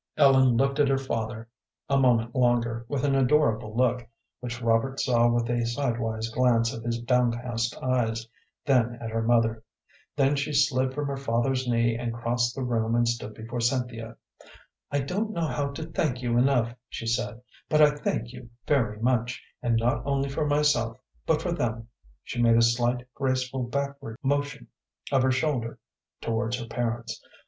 Ellen 0.17 0.57
looked 0.57 0.79
at 0.79 0.87
her 0.87 0.97
father 0.97 1.47
a 1.87 1.95
moment 1.95 2.33
longer 2.33 2.87
with 2.89 3.03
an 3.03 3.13
adorable 3.13 3.77
look, 3.77 4.07
which 4.39 4.59
Robert 4.59 4.99
saw 4.99 5.27
with 5.29 5.47
a 5.47 5.63
sidewise 5.63 6.27
glance 6.29 6.73
of 6.73 6.81
his 6.83 6.97
downcast 7.01 7.77
eyes, 7.83 8.27
then 8.65 8.97
at 8.99 9.11
her 9.11 9.21
mother. 9.21 9.63
Then 10.15 10.35
she 10.35 10.53
slid 10.53 10.95
from 10.95 11.05
her 11.05 11.17
father's 11.17 11.67
knee 11.67 11.95
and 11.95 12.15
crossed 12.15 12.55
the 12.55 12.63
room 12.63 12.95
and 12.95 13.07
stood 13.07 13.35
before 13.35 13.59
Cynthia. 13.59 14.17
"I 14.89 15.01
don't 15.01 15.33
know 15.33 15.45
how 15.47 15.67
to 15.69 15.83
thank 15.85 16.23
you 16.23 16.35
enough," 16.35 16.73
she 16.89 17.05
said, 17.05 17.39
"but 17.69 17.79
I 17.79 17.91
thank 17.91 18.31
you 18.31 18.49
very 18.65 18.99
much, 18.99 19.39
and 19.61 19.75
not 19.77 20.01
only 20.03 20.29
for 20.29 20.47
myself 20.47 20.97
but 21.27 21.43
for 21.43 21.51
them"; 21.51 21.89
she 22.23 22.41
made 22.41 22.57
a 22.57 22.63
slight, 22.63 23.05
graceful, 23.13 23.65
backward 23.65 24.17
motion 24.23 24.65
of 25.11 25.21
her 25.21 25.31
shoulder 25.31 25.77
towards 26.21 26.59
her 26.59 26.65
parents. 26.65 27.21